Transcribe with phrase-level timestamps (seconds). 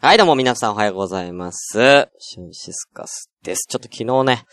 [0.00, 2.08] はい、どうも皆さんおはようございます。
[2.20, 3.66] シュンシスカスです。
[3.68, 4.44] ちょっと昨日ね、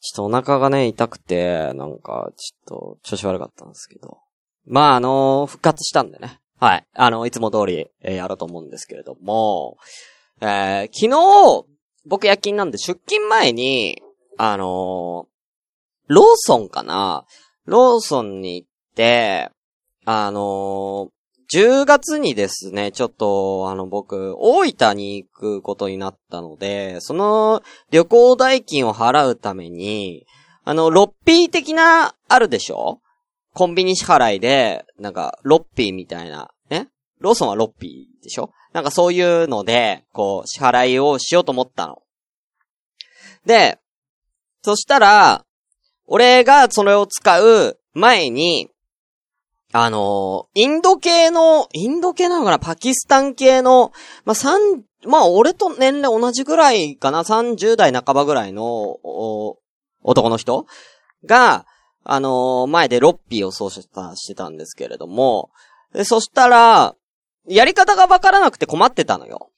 [0.00, 4.18] ちょっとお腹がね、痛くて、なんか、ちょっと調子悪かったんですけど。
[4.66, 6.40] まあ、あの復活したんでね。
[6.58, 6.86] はい。
[6.94, 9.76] あの、いつも通り、えーやろうと思うんですけれども、
[10.40, 11.64] えー昨日、
[12.04, 14.02] 僕夜勤なんで出勤前に、
[14.36, 15.28] あの
[16.08, 17.24] ローソンかな
[17.66, 19.48] ローソンに行って、
[20.04, 21.12] あの
[21.52, 30.26] 10月にですね、ちょっと、あの、僕、大分に行くことになったので、その旅行代金を払うために、
[30.64, 33.00] あの、ロッピー的な、あるでしょ？
[33.54, 36.88] コンビニ支払いで、なんか、ロッピーみたいな、ね
[37.20, 38.50] ローソンはロッピーでしょ？
[38.72, 42.02] なんかそういうので、こう、支払いをしようと思ったの。
[43.46, 43.78] で、
[44.62, 45.44] そしたら、
[46.06, 48.68] 俺がそれを使う前に、
[49.78, 52.58] あのインド系の、インド系なのかな？
[52.58, 53.92] パキスタン系の、
[54.24, 54.58] まあ、三、
[55.06, 58.96] まあ、俺と年齢同じぐらいかな ?30 代半ばぐらいの、
[60.02, 60.66] 男の人？
[61.26, 61.66] が、
[62.04, 63.84] あの前でロッピーを操作
[64.16, 65.50] してたんですけれども、
[65.92, 66.94] でそしたら、
[67.46, 69.50] やり方がわからなくて困ってたのよ。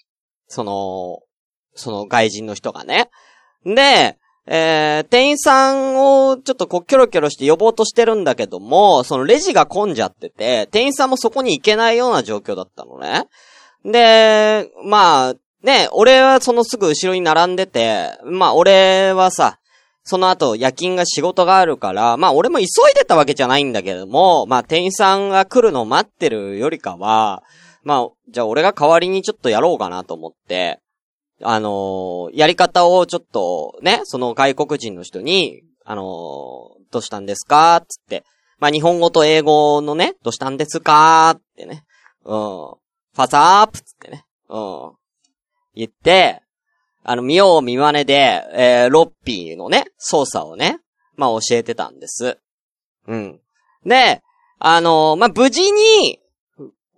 [0.48, 1.20] その、
[1.74, 3.08] その外人の人がね。
[3.64, 4.18] で、
[4.50, 13.26] えー、店員さんをちょっとこうキョロキョロして呼ぼうとしてるんだけども、そのレジが混んじゃってて、店員さんもそこに行けないような状況だったのね。
[13.84, 19.58] で、まあ、ね、俺はそのすぐ後ろに並んでて、まあ俺はさ、
[20.02, 27.42] その後夜勤が仕事があるから、まあ俺も急いでたわけじゃないんだけども、まあ店員さんが来るのを待ってるよりかは、
[27.82, 30.80] まあ、じゃあ俺が代わりにちょっとやろうかなと思って、
[31.42, 36.02] あのやり方をちょっとね、その外国人の人に、あの
[36.90, 37.84] どうしたんですか？
[37.86, 38.24] つって。
[38.58, 41.36] まあ、日本語と英語のね、どうしたんですか？
[41.36, 41.84] ってね。
[42.24, 42.34] うん。
[42.34, 44.24] ファザープつってね。
[44.48, 44.92] うん。
[45.74, 46.42] 言って、
[47.04, 50.78] あの、見よう見真似で、えー、ロッピーのね、操作をね、
[51.14, 52.38] まあ、教えてたんです。
[53.06, 53.40] うん。
[53.86, 54.22] で、
[54.58, 56.18] あのーまあ、無事に、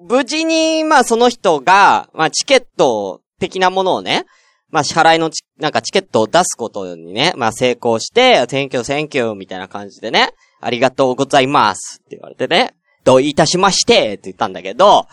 [0.01, 4.27] 無事に、まあ、その人が、まあ、チケットを的なものをね、
[4.71, 10.31] まあ、支払いのチ、なんかチケットを出すことにね、まあ、成功して、Thank you, thank you, みたいな感じでね、
[10.61, 12.75] ありがとうございますって言われてね、
[13.05, 15.07] どういたしましてって言ったんだけど、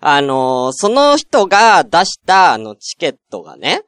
[0.00, 3.82] あのーその人が出した、あの、チケットがね、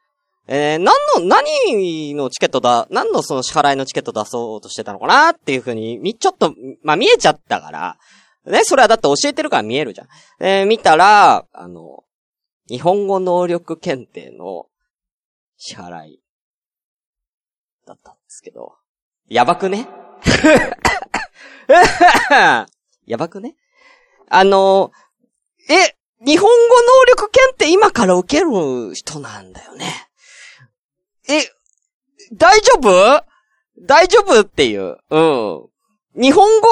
[0.47, 7.97] えー、何の、何のチケットだ、何のその支払いのチケット出そうとしてたのかなっていうふうに、み、ちょっと、まあ、見えちゃったから、
[8.47, 10.09] ね、それはだって教えてるから見えるじゃん。
[10.41, 12.05] えー見たら、あの、
[12.69, 14.67] 日本語能力検定の
[15.57, 16.21] 支払い
[17.87, 18.75] だったんですけど、
[19.29, 19.87] やばくね？
[23.07, 23.55] やばくね？
[24.29, 24.93] あの、
[25.69, 30.09] え、日本語能力検定今から受ける人なんだよね。
[31.29, 31.43] え、
[32.33, 33.25] 大丈夫？
[33.81, 34.99] 大丈夫っていう。
[35.11, 35.69] うん。
[36.21, 36.69] 日本語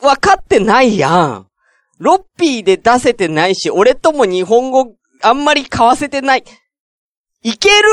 [0.00, 1.50] 分かってないやん。
[1.98, 6.44] ロッピーで出せてないし、俺とも日本語あんまり買わせてない。
[7.42, 7.88] いける？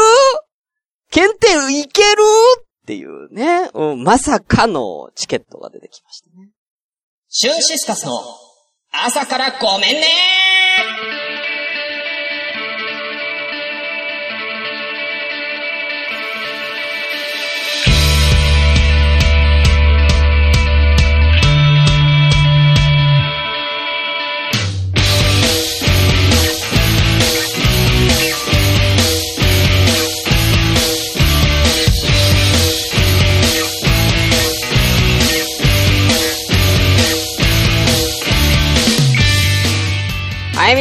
[1.09, 2.21] 検定いける？
[2.61, 3.69] っていうね。
[3.73, 6.49] うん、まさかのチケットが出てきましたね。
[7.29, 8.11] シュンシスカスの
[8.91, 10.03] 朝からごめんね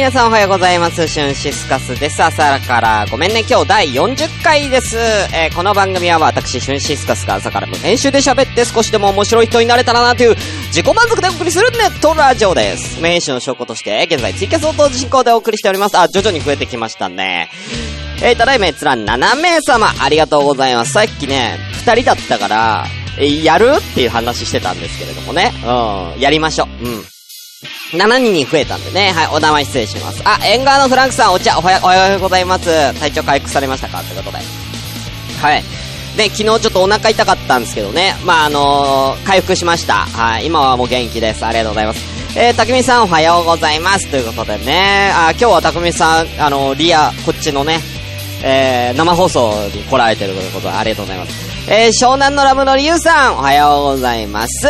[0.01, 1.07] 皆さんおはようございます。
[1.07, 2.23] シュンシスカスです。
[2.23, 3.45] 朝からごめんね。
[3.47, 4.97] 今日第40回です。
[4.97, 10.35] えーこの番組は私、シュンシスカスが朝から無編集で喋って少しでも面白い人になれたらなという
[10.69, 12.99] 自己満足でお送りするネットラジオです。
[12.99, 15.95] 無編集の証拠として、現在ツイキャスを同時進行でお送りしております。
[15.99, 17.51] あ、徐々に増えてきましたね。
[18.23, 20.93] えー、ただいま閲覧7名様、ありがとうございます。
[20.93, 22.85] さっきね、2人だったから、
[23.19, 23.73] えやる？
[23.77, 25.51] っていう話してたんですけれどもね。
[25.63, 26.85] うん、やりましょう。
[26.87, 27.05] うん。
[27.93, 29.11] 7人に増えたんでね。
[29.11, 30.21] はい、お名前失礼します。
[30.25, 31.71] あ、縁側のフランクさん、お茶、おは
[32.07, 32.65] よ、うございます。
[32.99, 33.99] 体調回復されましたか？
[34.03, 34.37] ということで。
[35.41, 35.63] はい。
[36.17, 38.15] で、昨日ちょっとお腹痛かったんですけどね。
[38.25, 40.05] まあ、あのー回復しました。
[40.05, 40.47] はい。
[40.47, 41.45] 今はもう元気です。
[41.45, 42.01] ありがとうございます。
[42.37, 44.09] えー、たくみさんおはようございます。
[44.09, 45.11] ということでね。
[45.13, 47.79] あ、今日はたくみさん、あのーリア、こっちのね、
[48.43, 51.71] えー、生放送に来られてるということでありがとうございます。
[51.71, 54.65] えー、湘南のラムのりゆうさん、おはようございます。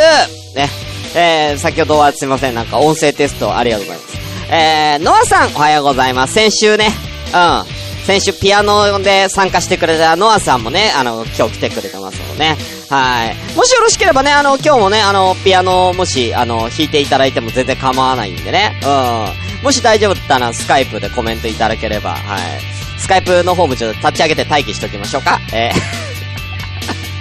[0.56, 0.91] ね。
[1.16, 4.18] えー、先ほどはすいません、なんか音声テストありがとうございます。
[4.54, 6.34] えー、ノアさん、おはようございます。
[6.34, 6.92] 先週ね、
[7.34, 7.82] うん。
[8.06, 12.58] 先週ピアノで参加してくれたノアさんもね、あの、今日来てくれてますのでね。
[12.90, 13.36] はい。
[13.56, 18.78] もしよろしければね、あの、今日もね、あの、ピアノ、もし、あの、弾いていただいても全然構わないんでね。
[18.84, 19.64] うん。
[19.64, 23.00] もし大丈夫だったら、スカイプでコメントいただければ、はい。
[23.00, 25.40] スカイプの方もちょっと立ち上げて待機しときましょうか。
[25.54, 26.11] えー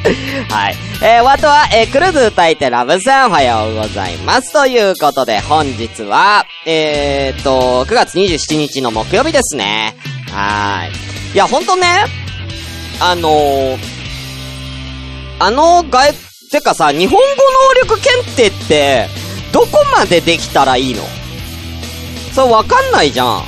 [0.49, 0.76] はい。
[1.02, 4.52] えー、あとは、えー、クルーズ歌いてラブさんおはようございます。
[4.52, 9.97] ということで、本日は、えーと、9月27日の木曜日ですね。
[10.32, 11.35] はい。
[11.35, 11.87] いや、ほんとね、
[12.99, 13.79] あのー、
[15.38, 16.14] あの外、
[16.50, 17.26] てかさ、日本語
[17.75, 19.08] 能力検定って、
[19.52, 21.05] どこまでできたらいいの？
[22.35, 23.44] そう、わかんないじゃん。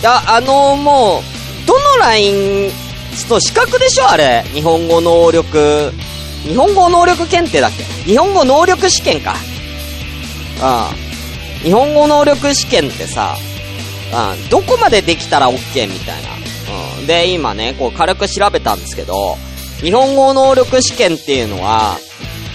[0.00, 2.30] いや、あのー、もう、どのライ
[2.68, 2.85] ン
[3.16, 4.44] そう、資格でしょあれ。
[4.52, 5.92] 日本語能力、
[6.42, 7.82] 日本語能力検定だっけ？
[8.10, 9.34] 日本語能力試験か。
[10.62, 11.64] うん。
[11.64, 13.36] 日本語能力試験ってさ、
[14.12, 16.30] うん、どこまでできたら OK みたいな。
[16.98, 17.06] うん。
[17.06, 19.36] で、今ね、こう軽く調べたんですけど、
[19.80, 21.98] 日本語能力試験っていうのは、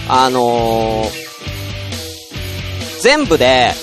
[0.08, 1.10] あのー、
[3.00, 3.74] 全部で、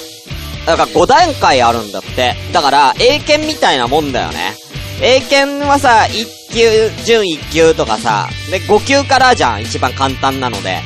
[0.65, 2.35] だから5段階あるんだって。
[2.51, 4.55] だから、英検みたいなもんだよね。
[5.01, 6.07] 英検はさ、
[6.49, 10.81] 級、準1級とかさ、で、5級からじゃん、一番簡単なので。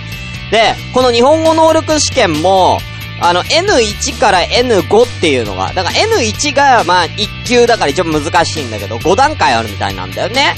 [0.51, 2.79] で、この日本語能力試験も、
[3.19, 10.55] あの、N1 から N5 っていうのが、だから N1 が、まあ、1級だから一番難しいんだけど、5段階あるみたいなんだよね。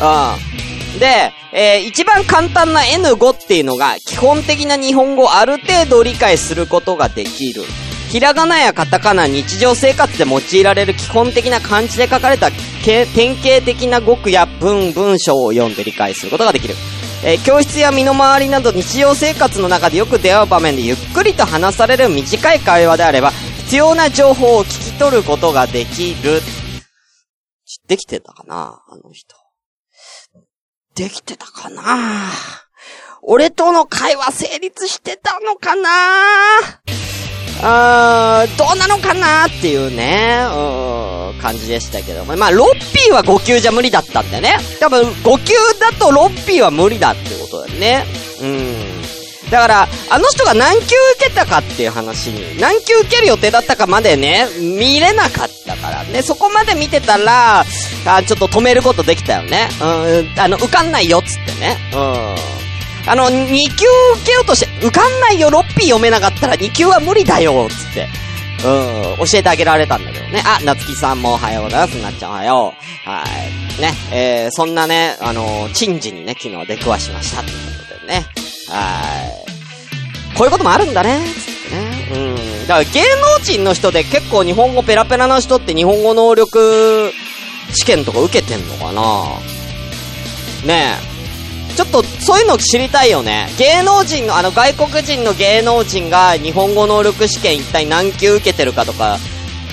[0.00, 0.98] うん。
[0.98, 7.62] で、えー、一番簡単な N5 っていうのが、基本的な日本語をある程度理解することができる。
[8.10, 12.50] ひらがなやカタカナ、日常生活で用いられる基本的な漢字で書かれた
[12.84, 16.74] け典型的な語句や文、文章を読んで理解することができる。
[17.24, 23.30] えー、教室や身の回りなど日常生活の中でよく出会う場面でゆっくりと話される短い会話であれば、
[23.64, 26.42] 必要な情報を聞き取ることができる。
[27.88, 29.34] できてたかなあの人。
[30.94, 32.30] できてたかな
[33.22, 35.90] 俺との会話成立してたのかな
[37.62, 40.93] あー、どうなのかなっていうね、うん、
[41.44, 42.34] 感じでしたけども。
[42.36, 44.56] まあ、ロッピーは5級じゃ無理だったんだよね。
[44.80, 48.06] 多分、5級だとロッピーは無理だってことだよね。
[48.40, 49.50] うん。
[49.50, 56.22] だから、あの人が何級受けたかっていう話に、何級受ける予定だったかまでね、見れなかったからね。
[56.22, 57.60] そこまで見てたら、
[58.06, 59.68] あちょっと止めることできたよね。
[59.80, 61.76] うん、あの、受かんないよっつってね。
[61.92, 62.34] うん。
[63.06, 68.23] あの、2級受けようとして、受かんないよ、ロッピー読めなかったら2級は無理だよ、つって。
[68.64, 70.42] うん、教えてあげられたんだけどね。
[70.44, 72.02] あ、なつきさんもおはようございます。
[72.02, 72.74] なっちゃんおはよ
[73.06, 73.08] う。
[73.08, 73.24] は
[73.78, 73.80] い。
[73.80, 77.42] ね、えー、そんなね、あのー、珍事にね、昨日出くわしました。
[77.42, 77.54] という
[77.88, 78.26] ことでね。
[78.68, 79.44] は
[80.32, 80.36] い。
[80.36, 82.08] こういうこともあるんだね、つってね。
[82.12, 82.66] うん。
[82.66, 83.02] だから芸
[83.38, 87.12] 能人の人で結構日本語ペラペラな人って日本語能力
[87.72, 89.02] 試験とか受けてんのかな
[90.66, 91.13] ねえ。
[91.74, 93.48] ちょっと、そういうの知りたいよね。
[93.58, 99.18] 芸能人の、あの、外国人の芸能人が日本語能力試験一体何級受けてるかとか、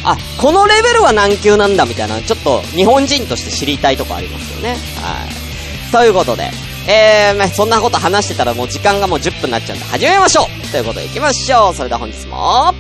[0.04, 4.70] あ、このレベルは何級なんだみたいな、ちょっと日本人として知りたいとこありますよね。
[4.70, 5.92] はい。
[5.92, 6.50] ということで、
[6.88, 12.74] えー、そんなこと話してたらもう時間がもう10分になっちゃうんで始めましょうということで行きましょうそれでは本日も、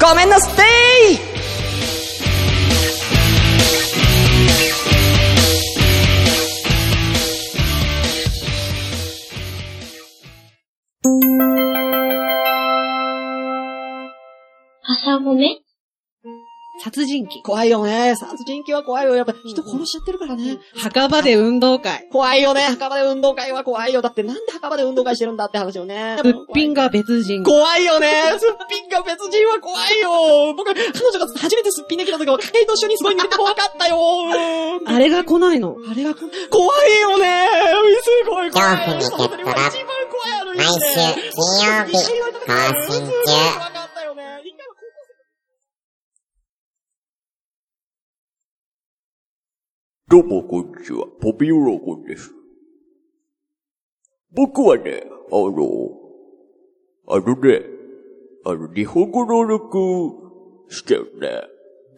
[0.00, 0.64] ごめんなさい
[1.16, 1.33] 朝
[16.94, 17.42] 殺人鬼。
[17.42, 18.14] 怖いよね。
[18.14, 19.16] 殺人鬼は怖いよ。
[19.16, 20.58] やっぱ人殺しちゃってるからね。
[20.76, 22.06] 墓場で運動会。
[22.12, 22.62] 怖いよね。
[22.62, 24.00] 墓場で運動会は怖いよ。
[24.00, 26.16] だってなんで墓場で運動会してるんだって話よね。
[26.22, 27.42] すっぴんが別人。
[27.42, 28.12] 怖いよね。
[28.38, 30.54] すっぴんが別人は怖いよ。
[30.54, 33.96] 僕、彼女が初めてすっぴんできた時は、ヘイと一緒にすごい見てて怖かったよ。
[34.86, 35.76] あれが来ないの。
[35.90, 37.48] あれが来怖いよね。
[38.02, 38.76] すごい怖い。
[38.76, 39.44] 恐怖にゲットラ
[40.54, 40.70] 毎週
[41.34, 43.83] 金曜日更新中。
[50.06, 51.06] どうも、こんにちは。
[51.22, 52.30] ポピュロゴンです。
[54.34, 55.54] 僕はね、あの、
[57.08, 57.62] あのね、
[58.44, 61.44] あの、日本語能力試験ね、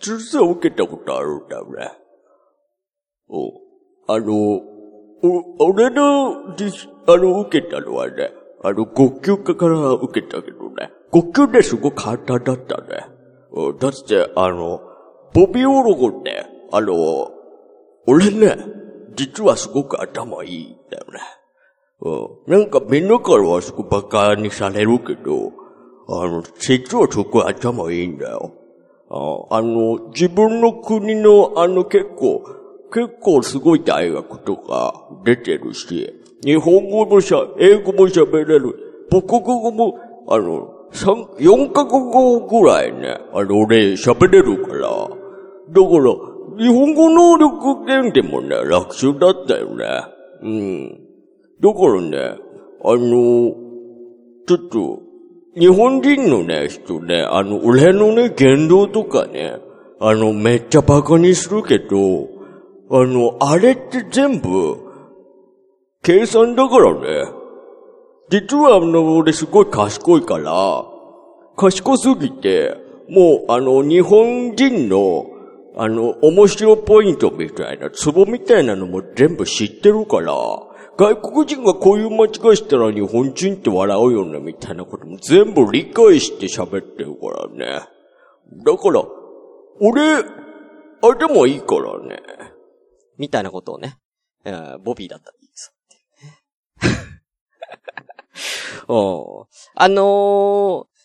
[0.01, 1.91] 実は受けたことあるんだよね。
[3.29, 3.49] お、
[4.07, 4.33] あの、
[5.25, 6.55] お、俺の、
[7.09, 8.31] あの、受けたのはね、
[8.63, 12.87] あの、5級から受けたけどね、5級ですごく簡単だったね。
[13.81, 14.81] だって、あの、
[15.35, 17.36] ボビオロゴンね、あの、
[18.07, 18.57] 俺ね、
[19.17, 21.21] 実はすごく頭いいんだよね。
[22.01, 22.59] うん。
[22.61, 25.53] なんかみんなからはすごく馬鹿にされるけど、
[26.09, 28.53] あの、実はすごく頭いいんだよ。
[29.09, 32.45] ああの、自分の国のあの結構、
[32.93, 36.13] 結構すごい大学とか出てるし、
[36.45, 38.75] 日本語もしゃ、英語も喋れる。
[39.11, 39.99] 母国語も、
[40.29, 44.89] あの、三、四カ国語ぐらいね、あの、俺喋れるから。
[44.89, 46.15] だから、
[46.59, 49.87] 日本語能力検定もね、楽勝だったよね。
[50.43, 51.01] うん。
[51.61, 52.39] だからね、
[52.85, 53.55] あの、
[54.47, 55.03] ちょっと、
[55.59, 59.57] 日本人のね、人ね、あの、俺のね、言動とかね、
[60.01, 62.29] あの、めっちゃバカにするけど、
[62.91, 64.79] あの、あれって全部、
[66.03, 67.33] 計算だからね。
[68.31, 70.85] 実はあの、俺すごい賢いから、
[71.57, 72.77] 賢すぎて、
[73.09, 75.27] もうあの、日本人の、
[75.79, 80.33] あの、面白ポイントみたいな、ツボみたいなのも全部知ってるから、
[80.97, 87.87] 外国人がこういう間違いしたら日本人って笑うよね、みたいなことも全部理解して喋ってるからね。
[88.65, 89.05] だから、
[89.81, 90.25] 俺、
[91.03, 92.23] 頭いいからね。
[93.19, 93.99] みたいなことをね、
[94.45, 95.89] えーボビーだったらいいですっ
[96.81, 97.07] ていうね。
[98.89, 100.96] おうあのー、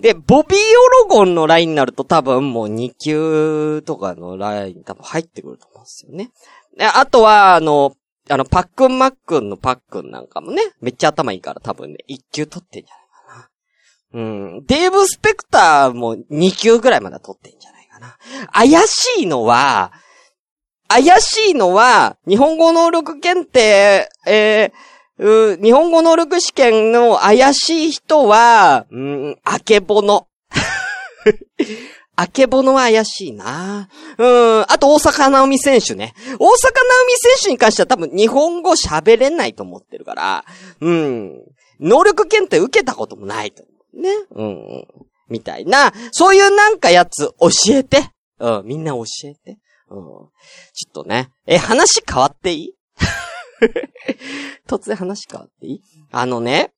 [0.00, 6.30] で、ボビーオロゴンのラインになると多分もう2級とかのライン多分入ってくると思うんですよね。
[6.76, 7.92] であとは、あの、
[8.28, 13.06] あの、パックンマックンのパックンなんかもね、めっちゃ頭いいから多分ね、1級取ってんじゃない
[13.40, 13.48] か
[14.16, 14.20] な。
[14.20, 14.66] うん。
[14.66, 18.16] デーブ・スペクターも2級ぐらいまで取ってんじゃないかな。
[18.52, 19.92] 怪しいのは、
[20.88, 24.91] 怪しいのは、日本語能力検定、えー、
[25.62, 30.26] 日本語能力試験の怪しい人は、うん、あけぼの。
[32.14, 33.88] あけぼのは怪しいな。
[34.18, 36.12] うん、あと大阪直美選手ね。
[36.26, 36.48] 大阪直美
[37.16, 40.44] 選手に関しては多分日本語喋れないと思ってるから、
[40.80, 41.40] うん、
[41.80, 44.10] 能力検定受けたこともないと思うね。
[44.30, 44.50] うん、う
[44.80, 44.84] ん、
[45.28, 48.10] みたいな、そういうなんかやつ教えて。
[48.38, 49.58] うん、みんな教えて。
[49.88, 49.96] うん。
[50.74, 51.30] ちょっとね。
[51.46, 52.74] え、話変わっていい？
[54.68, 55.82] 突然話変わっていい？
[56.10, 56.72] あのね、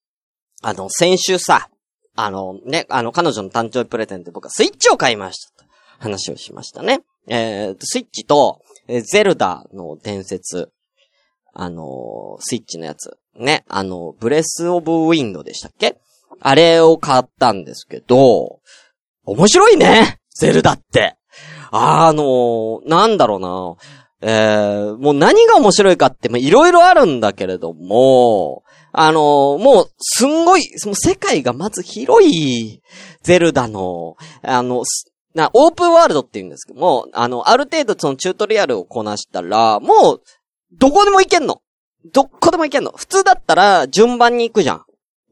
[0.63, 1.69] あの、先週さ、
[2.17, 5.65] あのね、あの、彼女の誕生日プレゼントで僕はスイッチを買いました。
[5.99, 7.01] 話をしましたね。
[7.29, 10.71] えー、スイッチと、えーゼルダの伝説。
[11.55, 13.17] あのースイッチのやつ。
[13.37, 13.65] ね。
[13.69, 15.97] あの、ブレスオブウィンドでしたっけ？
[16.41, 18.61] あれを買ったんですけど、
[19.25, 21.17] 面白いねゼルダって。
[21.71, 23.77] あのーなんだろうな。
[24.27, 32.81] えー、もう何が面白いかって、まあ、いろいろあるんだけれども、あのーもう、すんごい、その世界がまず広い、
[33.23, 34.83] ゼルダの、あの、
[35.35, 40.23] な、オープンワールドって言うんですけども、あの、ある程度そのチュートリアルをこなしたら、もう、
[40.73, 41.61] どこでも行けんの。
[42.13, 42.93] どこでも行けんの。
[42.93, 44.85] 普通だったら、順番に行くじゃん。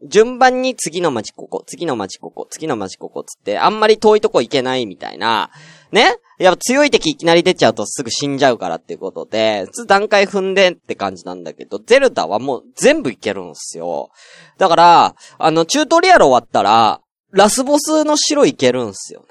[0.09, 5.51] 順番に次の街ここ、次の街ここ、次の街ここつって、あんまり遠いとこ行けないみたいな、
[5.93, 14.11] ねやっぱ強い敵いきなり出ちゃうとすぐ死んじゃうからっていうことで、普通段階踏んでって感じなんだけど、ゼルダはもう全部いけるんすよ。
[14.59, 19.27] だから、あの、チュートリアル終わったら、ラスボスの城行けるんすよね。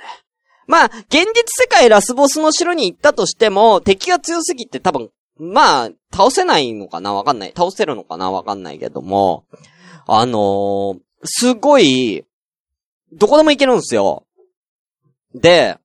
[0.68, 7.14] まあ、現実世界ラスボスの城に行ったとしても、敵が強すぎて多分、まあ、倒せないのかな？
[7.14, 7.54] わかんない。
[7.56, 8.32] 倒せるのかな？
[8.32, 9.46] わかんないけども、
[10.08, 12.26] あのーすごい、
[13.12, 14.24] どこでも行けるんすよ。
[15.36, 15.78] で、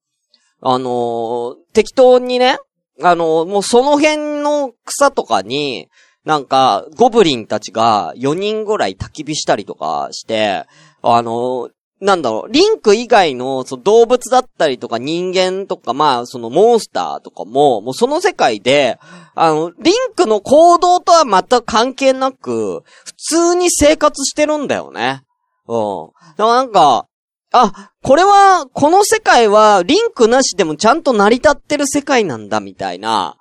[0.61, 2.57] あのー適当にね、
[3.01, 5.89] あのーもうその辺の草とかに、
[6.25, 10.65] なんか、ゴブリンたちが4人ぐらい焚き火したりとかして、
[11.01, 18.99] あのーなんだろう、リンク以外のその動物だったりとか人間とか、まあ、そのモンスターとかも、もうその世界で、
[19.33, 25.21] あの、リンクの行動とは全く関係なく、普通に生活してるんだよね。
[25.67, 26.09] うん。
[26.37, 27.07] なんか、
[27.51, 33.37] あ、これは、この世界は、リンクなしでもちゃんと成り立ってる世界なんだ、みたいな。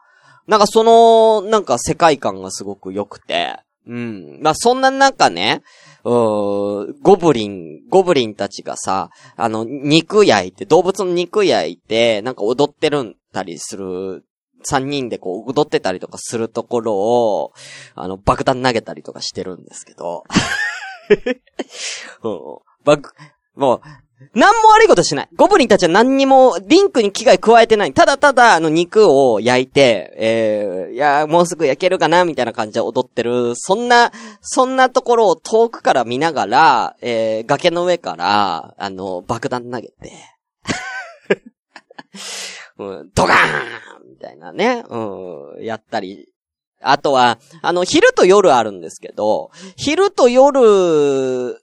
[0.46, 3.58] なんかその、なんか世界観がすごく良くて。
[3.86, 4.40] うん。
[4.42, 5.62] まあ、そんな中ね、
[6.04, 14.24] うーゴブリン、ゴブリンたちがさ、あの、肉焼いて、動物の肉焼いて、なんか踊ってるんたりする、
[14.62, 17.52] 三人でこう踊ってたりとかするところを、
[17.94, 20.24] あの、爆弾投げたりとかしてるんですけど。
[22.22, 23.14] うん爆、
[23.56, 23.80] もう、
[24.34, 25.28] 何も悪いことしない。
[25.36, 27.92] ゴブリンたちは何にも、リンクに危害加えてない。
[27.92, 33.54] ただただ、あの、肉を焼いて、えー、いや、もうすぐ焼けるかなみたいな感じで踊ってる。
[33.56, 40.12] そんな、そんなところを遠くから見ながら、えー、崖の上から、あの、爆弾投げて、
[42.78, 43.36] うん、ドガー
[44.04, 46.28] ンみたいなね、うん、やったり。
[46.80, 51.58] あとは、あの、昼と夜あるんですけど、昼と夜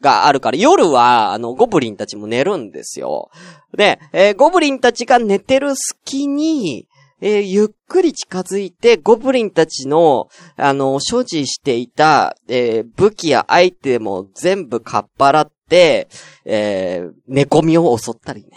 [0.00, 3.30] があるから、夜は、あの、ゴブリンたちも寝るんですよ。
[3.76, 6.86] で、えーゴブリンたちが寝てる隙に、
[7.20, 16.08] えーゆっくり近づいて、ゴブリンたちの、あの、所持していた、えー武器やアイテムを全部かっぱらって、
[16.44, 18.50] えー寝込みを襲ったりね。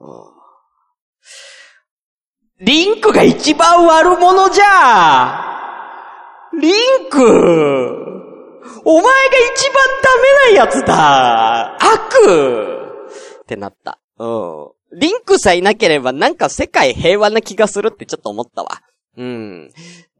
[0.00, 0.40] うん
[2.62, 5.46] リンクが一番悪者じゃ
[6.60, 8.29] リンク
[8.84, 9.10] お前が
[9.54, 13.98] 一番ダメなやつだ悪ってなった。
[14.18, 14.98] うん。
[14.98, 18.82] リンクさえいなければなんか世界平和な気がするってちょっと思ったわ。
[19.16, 19.70] うん。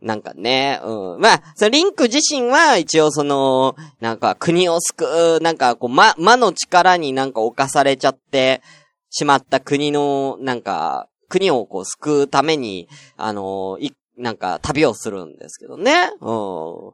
[0.00, 1.20] なんかね、うん。
[1.20, 8.62] まあ、そのリンク自身は一応その、なんか国を救う、なんかこう、魔、魔の力になんか侵されちゃって
[9.10, 16.10] しまった国の、なんか、国をこう救うために、あの、い、なんか旅をするんですけどね。
[16.20, 16.92] うん。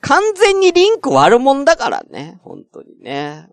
[0.00, 2.38] 完全にリンク悪者だからね。
[2.42, 3.48] 本当にね。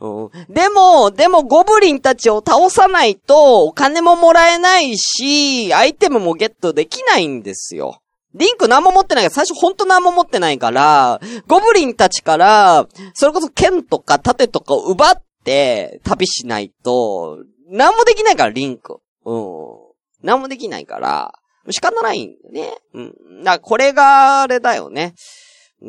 [0.00, 8.00] うん、 でも、でもゴブリンたちを倒さないとお金ももらえないし、アイテムもゲットできないんですよ。
[8.34, 19.00] リンク何も持ってないから、最初ほんと何も持ってないから、ゴブリンたちから、それこそ剣とか盾とかを奪って旅しないと、何もできないから、リンク。
[19.24, 19.76] うん。
[20.22, 21.39] 何もできないから、
[21.72, 22.78] 仕方ないんだよね。
[22.94, 23.44] うん。
[23.44, 25.14] だからこれが、あれだよね。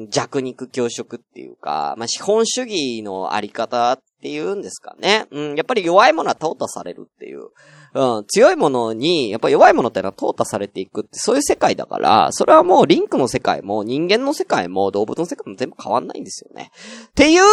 [0.09, 5.25] 弱肉強食っていうか、まあ、資本主義のあり方っていうんですかね。
[5.31, 7.49] うん、やっぱり弱いものは淘汰されるっていう。
[7.93, 16.71] うん、強いものに、やっぱ弱いものってのは淘汰されていくって、そういう世界だから、それはもうリンクの世界も人間の世界も動物の世界も全部変わんないんですよね。
[17.09, 17.43] っていう、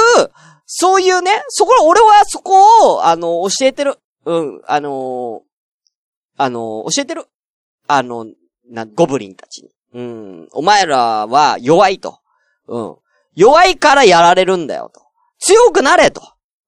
[0.66, 3.96] そういうね、そこ、俺はそこを、あの、教えてる。
[4.26, 5.42] うん、あの
[6.36, 7.24] あの、教えてる。
[7.88, 8.26] あの、
[8.70, 9.70] な、ゴブリンたちに。
[9.94, 12.20] うん、お前らは弱いと。
[12.68, 12.96] うん。
[13.34, 15.02] 弱いからやられるんだよと。
[15.38, 16.22] 強くなれと。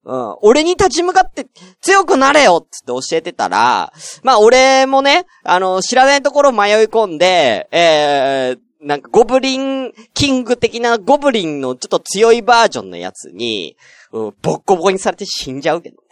[0.04, 0.36] うん。
[0.42, 1.46] 俺に立ち向かって
[1.82, 3.92] 強くなれよっつって教えてたら、
[4.23, 13.76] まあ俺もね、あの、知らないところ迷い込んで、えー、なんかゴブリン、キング的なゴブリンのちょっと強いバージョンのやつに、
[14.12, 16.02] うん、ボッコボコにされて死んじゃうけどね。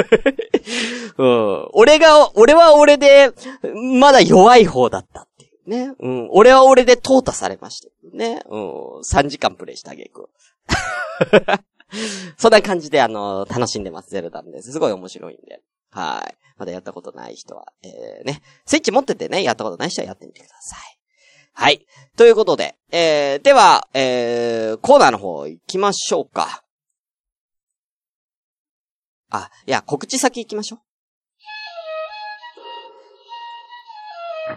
[1.18, 1.68] うん。
[1.72, 3.30] 俺が、俺は俺で、
[3.98, 5.94] まだ弱い方だったっていうね。
[5.98, 6.28] うん。
[6.30, 8.42] 俺は俺で淘汰されましたね。
[8.48, 9.00] うん。
[9.00, 10.28] 3時間プレイしたあげく。
[12.36, 14.72] そんな感じで、あの、楽しんでます、ゼルダンです。
[14.72, 15.60] すごい面白いんで。
[15.90, 16.34] はい。
[16.56, 18.42] まだやったことない人は、えー、ね。
[18.64, 20.98] スイッチ持っててね、やったことない人はやってみてください。
[21.54, 21.86] はい。
[22.16, 26.62] ということで、えー、では、えー、コーナーの方行きましょうか。
[29.32, 30.80] あ、いや、告知先行きましょう。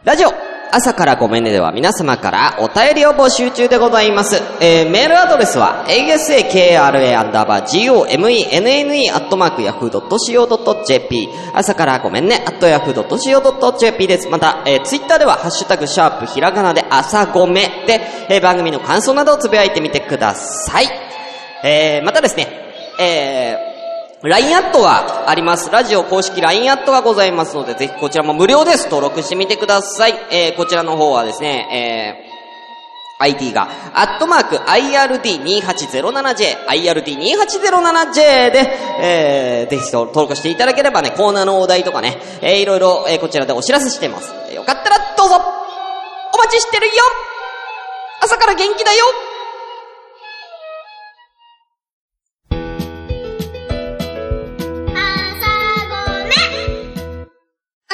[0.03, 0.33] ラジオ
[0.71, 4.41] 朝からごめんねでは皆様からお便りを募集中でございます。
[4.59, 14.27] えー、メールアドレスは、asakra アンダーバー gomenne アットマーク yahoo.co.jp 朝からごめんね、アット yahoo.co.jp です。
[14.27, 20.87] また、えー、ツイッターでは、ハッシュタグ、シャープ、ひらがなで朝ごめで、えー、番組の感想などをつぶやいてみてください。
[21.63, 22.47] えー、またですね、
[22.99, 23.64] えー、
[24.29, 25.69] LINE アットがあります。
[25.69, 28.85] ラジオ公式 LINE アットがございますので、ぜひこちらも無料です。
[28.85, 30.13] 登録してみてください。
[30.31, 32.25] えー、こちらの方はですね、
[33.19, 44.33] えー、ID が、アットマーク IRD2807J、IRD2807J で、えー、ぜひ登録していただければね、コーナーのお題とかね、えー、いろいろ、えー、こちらでお知らせしてます。
[44.53, 46.93] よかったらどうぞお待ちしてるよ
[48.21, 49.05] 朝から元気だよ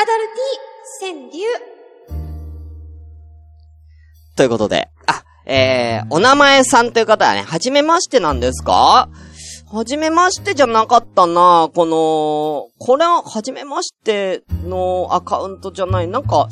[0.01, 1.45] アダルティ川柳。
[4.35, 9.09] ということで、あ、えー、お名前さんという方はね、はじめましてなんですか？
[9.71, 16.49] はじめましてじゃなかったなこの、これは、はじめましてのアカウントじゃない、なんか、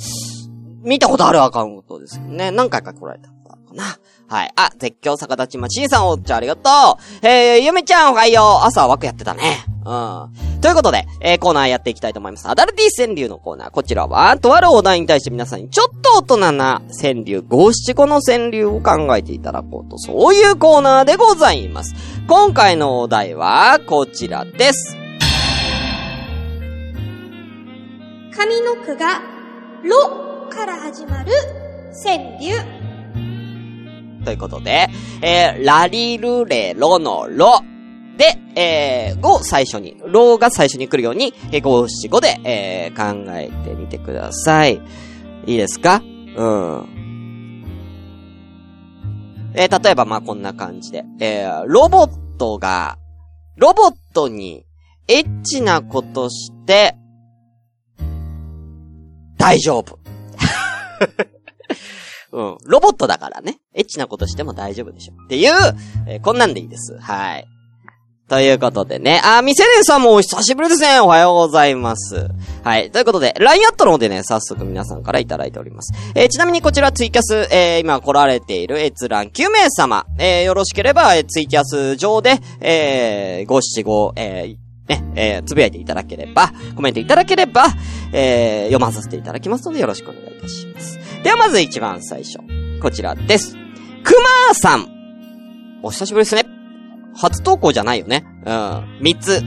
[0.84, 2.52] 見たことあるアカウントですよね。
[2.52, 3.98] 何回か来られたことあるかな。
[4.30, 4.52] はい。
[4.56, 6.70] あ、絶叫逆立ちまちさんおっちゃんありがと
[7.24, 7.28] う。
[7.28, 8.66] えー、ゆめちゃんおはよう。
[8.66, 9.66] 朝枠やってたね。
[9.84, 10.62] うん。
[10.62, 12.48] ということで、えー、コーナーやっていきたいと思います。
[12.48, 13.72] アダルティ川柳のコーナー。
[13.72, 21.96] こちらは、とあるお題に対して皆さんにちょっと大人な川柳、五七五の川柳を考えていただこうと、そういうコーナーでございます。
[22.28, 24.96] 今回のお題は、こちらです。
[28.32, 29.22] 上の句が、
[29.84, 31.32] ろから始まる
[32.04, 32.79] 川柳。
[34.26, 34.88] ということで、
[35.22, 37.62] えー、ラリルレロのロ
[38.18, 44.82] で、えー、を最初に、ロが最初に来るように、えー、五七五で、えー、考えてみてください。
[45.46, 46.02] いいですか？
[46.36, 47.64] うん。
[49.56, 52.98] えー、例えばまあこんな感じで、えー、ロボットが、
[53.56, 54.66] ロボットに、
[55.08, 56.96] エッチなことして、
[59.38, 59.98] 大丈夫。
[62.32, 62.58] うん。
[62.66, 63.60] ロボットだからね。
[63.74, 65.14] エッチなことしても大丈夫でしょ。
[65.24, 65.54] っていう、
[66.08, 66.98] えーこんなんでいいです。
[67.00, 67.48] はい。
[68.28, 69.20] ということでね。
[69.24, 71.00] あー、未成年さんもお久しぶりですね。
[71.00, 72.28] おはようございます。
[72.64, 72.92] はい。
[72.92, 75.92] ということで、LINE アットの方でね、早速皆さんからいただいております。
[76.14, 87.66] えーちなみにこちらツイキャス、えー今来られている閲覧9名様、えーよろしければ、えツイキャス上で、えー、ご七五、えーね、えーつぶやいていただければ、コメントいただければ、
[88.12, 91.00] えー読まさせていただきますのでよろしくお願いいたします。
[91.24, 92.40] ではまず一番最初。
[92.82, 93.54] こちらです。
[93.54, 94.88] くまーさん。
[95.84, 96.46] お久しぶりですね。
[97.16, 98.26] 初投稿じゃないよね。
[98.46, 98.98] うん。
[99.02, 99.42] 三つ。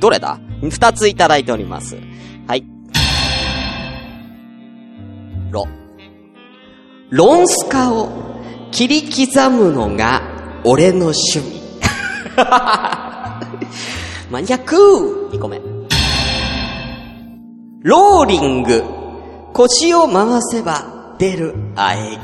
[0.00, 0.38] どれだ？
[0.62, 1.96] 二ついただいております。
[2.46, 2.64] はい。
[5.50, 5.66] ロ。
[7.10, 8.08] ロンスカを
[8.72, 10.22] 切り刻むのが
[10.64, 11.60] 俺の趣味。
[14.30, 15.60] マニアック !2 個目。
[17.82, 18.82] ローリング。
[19.52, 22.18] 腰を回せば出る喘ぎ。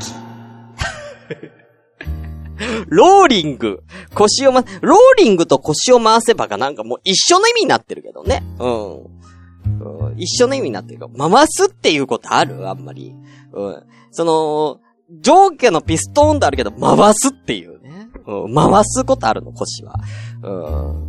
[2.87, 3.83] ローリング。
[4.13, 8.43] 腰をま、ローリングと腰を回せばがなんかもう一緒の意味になってるけどね。
[8.59, 9.03] うん。
[9.05, 13.15] うん一緒の意味になってるけど、回すっていうことあるあんまり。
[13.53, 13.83] うん。
[14.11, 14.81] その、
[15.21, 18.09] 上下のピストンってあるけど、回すっていうね。
[18.27, 18.53] うん。
[18.53, 19.95] 回すことあるの、腰は。
[20.43, 20.51] う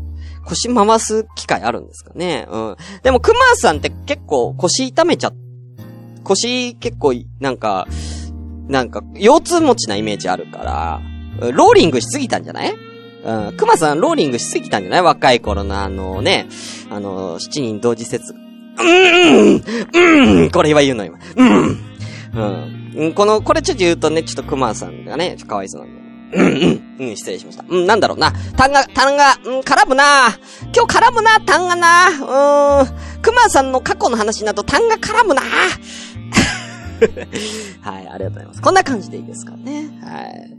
[0.00, 0.03] ん。
[0.46, 2.46] 腰回す機会あるんですかね？
[2.50, 2.76] うん。
[3.02, 5.33] でも、クマさんって結構腰痛めちゃ、
[6.22, 7.87] 腰結構、なんか、
[8.68, 12.74] なんか、腰痛持ちなイメージあるから、ローリングしすぎたんじゃない？
[13.24, 13.57] うん。
[13.57, 15.02] クマさん、ローリングしすぎたんじゃない？
[15.02, 16.46] 若い頃のあのね、
[16.90, 18.33] あの、七人同時説。
[18.33, 21.18] うーん、うん、これは言うの今。
[21.37, 21.78] うん。
[22.96, 23.12] うん。
[23.14, 26.03] この、これちょっと言うとね、ちょっとクマさんがね、かわいそうなんで。
[26.35, 27.64] うん、うん、うん、失礼しました。
[27.68, 28.33] うん、なんだろうな。
[28.57, 30.29] 単が、単が、うん、絡むな。
[30.75, 32.09] 今日絡むな、単がな。
[32.09, 32.94] うーん。
[33.23, 35.42] クマさんの過去の話など単が絡むな。
[37.83, 38.62] はい、ありがとうございます。
[38.62, 39.90] こんな感じでいいですかね。
[40.03, 40.51] はい。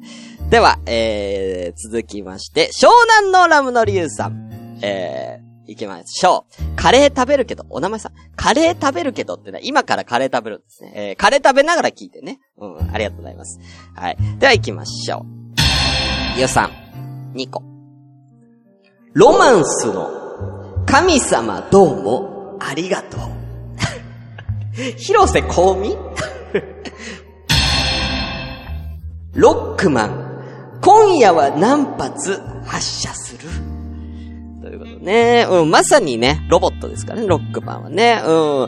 [0.49, 2.89] では、えー、続きまして、湘
[3.21, 4.45] 南のラムのリュウさん。
[4.81, 6.75] えー、行きましょう。
[6.75, 8.13] カレー食べるけど、お名前さん。
[8.35, 10.91] カレー食べるけどってね、今からカレー食べるんですね。
[10.95, 12.39] えー、カレー食べながら聞いてね。
[12.57, 13.59] うん、ありがとうございます。
[13.95, 14.17] はい。
[14.39, 15.44] では行きましょう。
[16.35, 16.71] ゆうさん。
[17.35, 17.63] 2個。
[19.13, 20.09] ロマンスの
[20.85, 23.19] 神様どうもありがとう。
[24.97, 25.95] 広瀬香美？
[29.39, 33.49] ロックマン、今夜は何発発射する？
[34.61, 35.47] ということね。
[35.49, 38.21] うん、まさにね、ロボットですからね、ロックマンはね。
[38.25, 38.29] うん。
[38.29, 38.67] ロ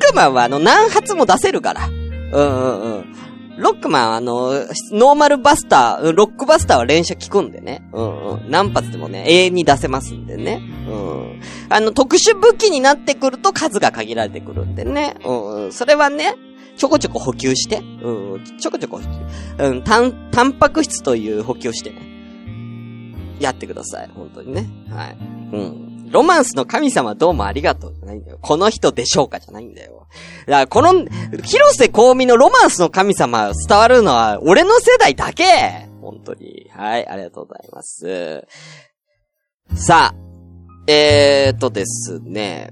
[0.00, 1.86] クマンはあの、何発も出せるから。
[1.86, 1.92] うん
[2.32, 3.14] うんうん。
[3.58, 4.52] ロックマンあの、
[4.92, 7.88] ノーマルバスター、ロックバスターは連射効くんでね。
[7.92, 8.50] うんうん。
[8.50, 10.60] 何発でもね、永遠に出せますんでね。
[10.88, 11.40] うん。
[11.68, 15.14] あの、特殊武器になってくると数が限られてくるんでね。
[15.24, 15.72] うんうん。
[15.72, 16.34] それはね、
[16.76, 17.78] ちょこちょこ補給して。
[17.78, 18.44] うん。
[18.58, 19.04] ちょこちょこ補
[19.58, 19.64] 給。
[19.64, 19.82] うん。
[19.82, 22.14] タン、タンパク質という補給をしてね。
[23.40, 24.10] やってください。
[24.14, 24.66] 本当にね。
[24.90, 25.16] はい。
[25.52, 25.93] うん。
[26.10, 28.38] ロマンスの神様どうもありがとうじゃないんだよ。
[28.40, 30.06] この人でしょうかじゃないんだよ。
[30.46, 30.92] だからこの、
[31.42, 36.70] 広瀬香美のロマンスの神様伝わるのは俺の世代だけ本当に。
[36.70, 38.46] はい、ありがとうございます。
[39.74, 40.14] さあ、
[40.86, 42.70] えーとですね。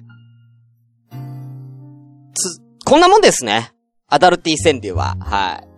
[2.35, 3.73] つ、こんなもんですね。
[4.09, 5.16] アダルティ川柳は。
[5.21, 5.72] はい。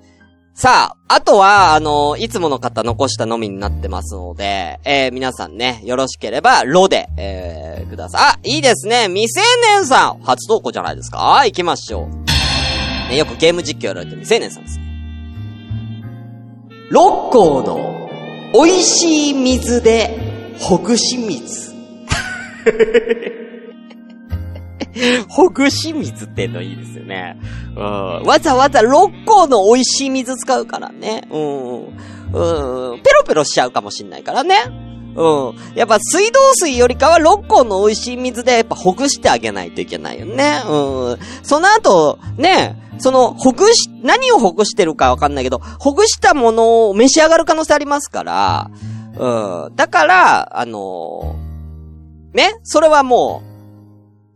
[0.57, 8.23] さあ、あとは、あの、いつもの方残したのみになってますので、えー、皆さんね、よろしければ、ロで、えー、ください。
[8.23, 9.07] あ、いいですね。
[9.09, 9.41] 未成
[9.73, 11.43] 年さん初投稿じゃないですか？
[11.45, 13.11] 行きましょう。
[13.11, 14.85] ね、よくゲーム実況やられてる未成年さんですね。
[16.91, 18.09] 六甲の
[18.53, 21.75] 美味しい水で、ほぐし水。
[25.29, 27.37] ほぐし水ってのいいですよね。
[27.77, 27.83] うん。
[28.23, 31.23] わざわざ六甲の美味しい水使うからね。
[31.31, 31.77] うん。
[32.33, 33.03] うん。
[33.03, 34.57] ペロペロしちゃうかもしんないからね。
[35.17, 35.55] うん。
[35.75, 40.63] やっぱ水道水よりかは六甲の美味しい水でやっぱほぐしてあげないといけないよね。
[40.67, 41.19] うん。
[41.43, 48.71] その後、ね、その、ほぐし、何をほぐしてるかわかんないけど、ほぐしたものを召し上がる可能性ありますから、
[49.17, 49.77] うん。
[49.77, 51.45] だから、あのー
[52.35, 53.54] ね、それはもう、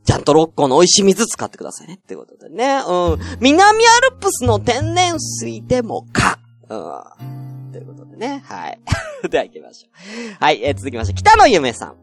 [0.09, 1.97] ちゃんと六甲の美味しい水使ってくださいね。
[1.97, 2.81] ってことでね。
[2.89, 3.19] うん。
[3.41, 6.39] 南アルプスの天然水でもか。
[6.71, 7.71] うん。
[7.71, 8.43] ということでね。
[8.47, 8.81] はい。
[9.29, 10.43] では行きましょう。
[10.43, 11.97] はい、えー続きまして、北野ゆめさん。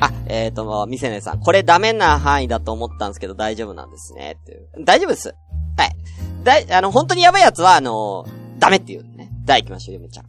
[0.00, 1.38] あ、えっ、ー、と、みせねさん。
[1.40, 4.36] これダメな範囲だと思ったんですけど大丈夫なんですね。
[4.42, 5.36] っていう大丈夫です。
[5.76, 5.96] はい。
[6.42, 8.26] だい、あの、本当にやばいやつは、あの
[8.58, 9.30] ダメっていうね。
[9.44, 10.26] では行きましょう、ゆめちゃん。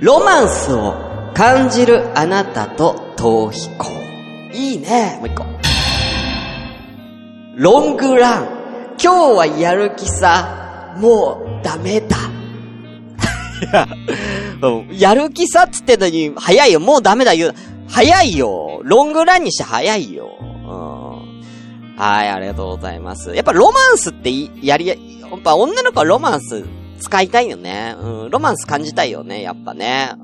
[0.00, 0.94] ロマンスを
[1.34, 3.90] 感じるあなたと逃避行。
[4.54, 5.16] いいね。
[5.18, 5.44] もう一個。
[7.56, 8.48] ロングラン。
[9.02, 10.94] 今日はやる気さ。
[10.98, 12.16] もうダメだ。
[13.60, 13.88] いや、
[14.62, 16.78] うんやる気さっつってんのに、早いよ。
[16.78, 17.54] もうダメだ言う。
[17.88, 18.80] 早いよ。
[18.84, 20.30] ロングランにして早いよ。
[20.40, 21.96] うん。
[21.96, 23.34] はい、ありがとうございます。
[23.34, 26.64] やっぱロマンスっていやりや、やっぱ女の子はロマンス
[26.98, 27.94] 使いたいよね。
[27.98, 30.10] うん、ロマンス感じたいよね、やっぱね。
[30.14, 30.20] うん、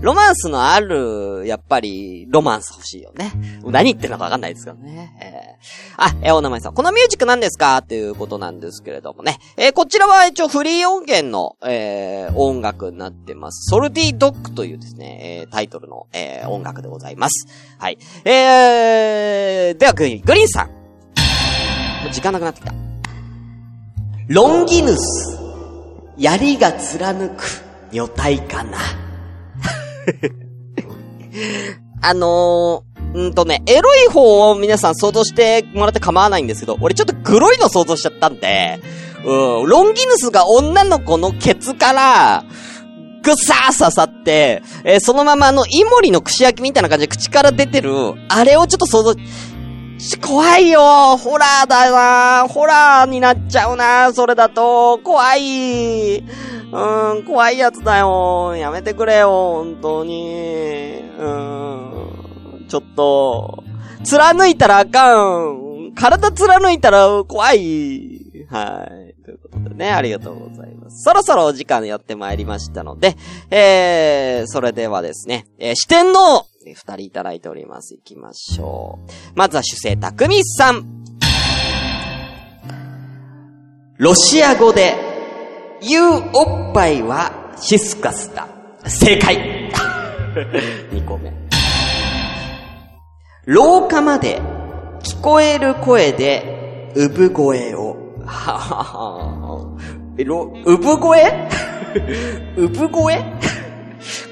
[0.00, 3.32] ロマンスのある、やっぱり、ロマンス欲しいよね。
[3.64, 5.16] 何言ってんのかわかんないですけどね。
[5.20, 6.74] えー、あ、えーお名前さん。
[6.74, 7.78] このミュージック何ですか？
[7.78, 9.38] っていうことなんですけれどもね。
[9.56, 13.70] えーこちらは一応フリー音源の、えー音楽になってます。
[13.70, 17.46] ソルティドッグというですね、えータイトルの、えー音楽でございます。
[17.78, 17.98] はい。
[18.24, 20.68] えー、ではグリーン、グリーンさん。
[20.68, 20.74] も
[22.08, 22.72] う時間なくなってきた。
[24.28, 25.37] ロンギヌス。
[26.18, 28.78] 槍が貫く女体かな。
[32.02, 38.80] あのー、んとね、エロい方を皆さん想像してもらって構わないんですけど、俺ちょっとグロいの想像しちゃったんで、
[39.24, 42.44] うん、ロンギヌスが女の子のケツから、
[43.22, 47.92] ぐさー刺さって、えーそのままあの、イモリの串焼きみたいな感じで口から出てる、
[48.28, 49.14] あれをちょっと想像、
[50.22, 54.98] 怖いよホラーだなホラーになっちゃうなそれだと。
[54.98, 56.18] 怖い。
[56.70, 58.54] うん、怖いやつだよ。
[58.56, 61.02] やめてくれよ、本当に。
[61.18, 63.64] うん、ちょっと、
[64.04, 65.92] 貫いたらあかん。
[65.94, 68.27] 体貫いたら怖い。
[68.50, 69.22] はい。
[69.22, 71.02] ということでね、ありがとうございます。
[71.02, 73.16] そろそろお時間やってまいりましたので、
[73.50, 77.94] えー、それではですね、えー、四天王、え二人いただいております。
[77.94, 79.10] 行きましょう。
[79.34, 81.04] まずは主生匠さん。
[83.98, 84.94] ロシア語で、
[85.80, 88.48] 言うおっぱいはシスカスだ。
[88.86, 89.70] 正解。
[90.90, 91.32] 二個目。
[93.44, 94.40] 廊下まで
[95.02, 97.97] 聞こえる声で、産声を。
[98.28, 99.76] ははは
[100.18, 101.22] え、ろ、産声？
[102.74, 103.24] 産声？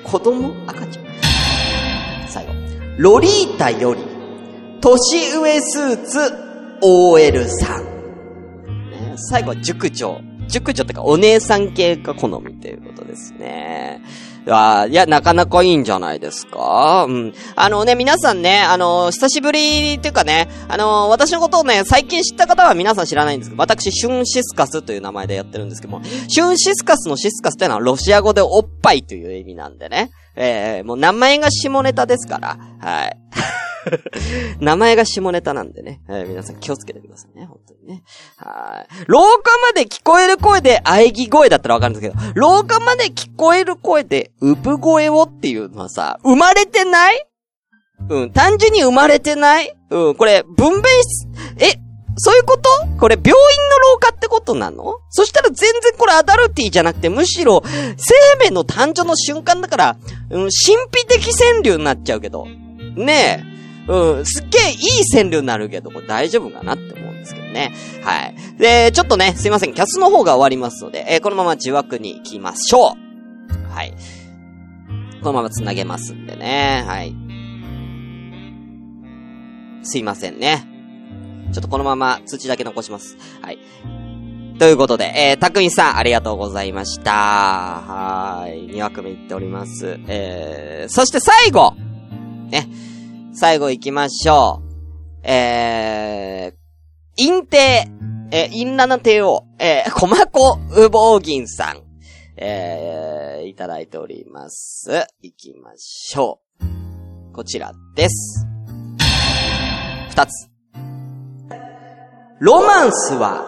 [0.04, 0.52] 子供？
[0.66, 2.28] 赤ちゃん？
[2.28, 2.52] 最後。
[2.98, 4.00] ロリータより、
[4.80, 6.32] 年上スーツ、
[6.82, 7.84] OL さん。
[8.90, 10.20] ね最後塾長。
[10.48, 14.02] 塾長ってかお姉さん系が好みということですね。
[14.48, 17.06] あいや、なかなかいいんじゃないですか？
[17.08, 17.34] うん。
[17.56, 30.10] あのね、皆さんね、あの、久しぶりっていうかね、あの、私のことをね、最近知った方は皆さん知らないんですけど、私、シュンシスカスという名前でやってるんですけども、シュンシスカスのシスカスっていうのはロシア語でおっぱいという意味なんでね。
[30.36, 33.18] えー、もう名前が下ネタですから、はい。
[34.60, 38.02] 名前が下ネタなんでね、えー皆さん気をつけてくださいね、本当にね。
[38.36, 39.04] はい。
[39.06, 47.26] 廊下まで聞こえる声で喘ぎ声だったらわかるんですけど、廊下まで聞こえる声で産声をっていうのはさ、生まれてない？
[48.10, 49.74] うん、単純に生まれてない？
[49.90, 51.80] うん、これ、分娩室、え、
[52.18, 52.68] そういうこと？
[52.98, 53.34] これ、病院
[53.70, 54.96] の廊下ってことなの？
[55.10, 59.96] そしたら全然これアダルティじゃなくて、むしろ、生命の誕生の瞬間だから、
[60.30, 60.48] うん、神
[60.94, 62.46] 秘的川柳になっちゃうけど。
[62.96, 63.55] ねえ。
[63.88, 64.78] うん、すっげえいい
[65.12, 67.72] 川柳になるけど、これ大丈夫かなって思うんですけどね。
[68.02, 68.34] はい。
[68.58, 73.72] で、ちょっとね、すいません、キャスの方が終わりますので、えーこのまま自枠に行きましょう。
[73.72, 73.94] はい。
[75.20, 76.84] このまま繋げますんでね。
[76.86, 77.14] はい。
[79.82, 80.66] すいませんね。
[81.52, 83.16] ちょっとこのまま通知だけ残します。
[83.40, 83.58] はい。
[84.58, 87.12] ということで、えー、たくみさん、ありがとうございました。
[87.12, 88.70] はーい。
[88.70, 89.98] 2枠目行っております。
[90.08, 91.74] えー、そして最後
[92.48, 92.68] ね。
[93.38, 94.64] 最後行きましょう。
[95.22, 97.86] えー、陰帝、
[98.30, 101.82] えー、陰七帝王、えー、コマコウボウギンさん、
[102.38, 105.06] えー、いただいております。
[105.20, 106.66] 行きましょう。
[107.34, 108.46] こちらです。
[110.08, 110.48] 二つ。
[112.40, 113.44] ロマンスは、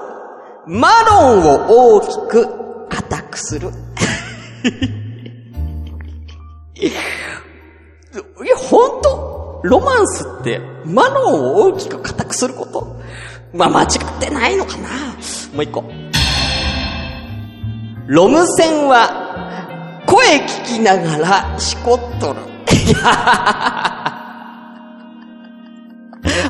[0.66, 3.70] マロンを大きく硬くする。
[6.76, 6.90] え、
[8.68, 9.27] 本当？
[9.62, 12.96] ロマンスって、マロンを大きく硬くすること？
[13.52, 14.88] まあ、間違ってないのかな？
[15.54, 15.84] もう一個。
[18.06, 22.40] ロム線は、声聞きながら、しこっとる。
[22.40, 22.96] い や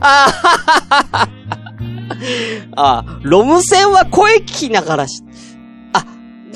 [0.00, 1.28] あ
[2.76, 5.27] ああ、ロム線は声聞きながらし、あ、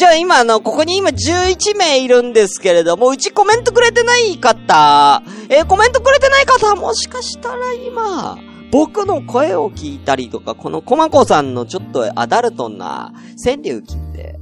[0.02, 8.36] じゃあ今あの、ここに今11名いるんですけれども、うちコメントくれてない方、えーコメントくれてない方もしかしたら今、
[8.72, 13.12] 僕の声を聞いたりとか、このコマコさんのちょっとアダルトな
[13.44, 14.40] 川柳聞いて、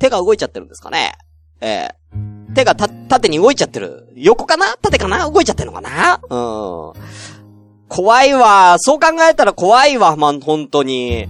[0.00, 1.12] 手が動いちゃってるんですかね
[1.60, 4.08] えー手がた、縦に動いちゃってる。
[4.16, 4.76] 横かな？
[4.82, 5.30] 縦かな？
[5.30, 6.20] 動いちゃってるのかな？
[6.28, 7.00] うん。
[7.86, 8.74] 怖いわ。
[8.80, 11.28] そう考えたら怖いわ、まあ、本当に。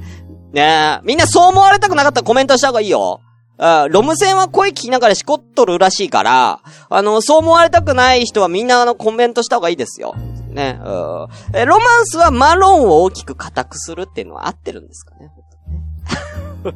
[0.55, 1.01] ねえ。
[1.05, 3.21] みんなそう思われたくなかったらコメントした方がいいよ。
[3.65, 10.15] あロム線は声聞きながらしこっとるらしいから、あの、そう思われたくない人はみんなあの、コメントした方がいいですよ。
[10.49, 10.79] ね。
[10.85, 11.29] うん。
[11.57, 15.31] え、ロマンスはマロンを大きく硬くするっていうのは合ってるんですかね？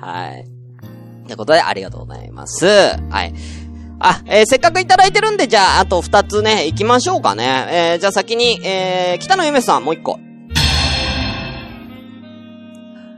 [0.00, 0.44] はい。
[1.26, 2.66] ということで、ありがとうございます。
[2.66, 3.34] はい。
[3.98, 7.66] あ、えーせっかくいただいてるんで、じゃあ、あと二つね、行きましょうかね。
[7.70, 10.18] えーじゃあ先に、えー、北野ゆめさん、もう一個。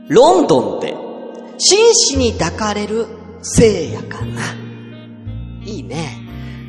[0.07, 0.95] ロンドンで、
[1.57, 3.07] 紳士に抱かれる
[3.41, 4.41] 聖夜かな。
[5.65, 6.17] いいね。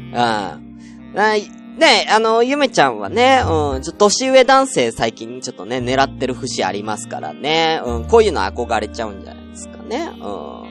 [0.09, 0.14] うん。
[0.14, 1.48] はい。
[1.79, 7.81] ねあの、ゆめちゃんはね、うん、ちょ年上男性最近ちょっとね、狙ってる節ありますからね。
[7.85, 10.11] うん、こういうの憧れちゃうんじゃないですかね。
[10.20, 10.68] うん。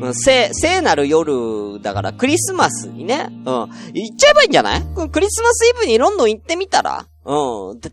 [0.00, 3.68] うん、聖、聖なる夜だからクリスマスにね、うん、行っ
[4.16, 4.82] ちゃえばいいんじゃない？
[5.10, 7.92] クリスマスイブにロンドン行ってみたら、うん、で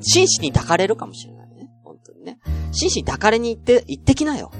[0.00, 1.70] 紳士に抱かれるかもしれないね。
[1.82, 2.38] 本当にね。
[2.70, 4.52] 紳士に抱かれに行って、行ってきなよ。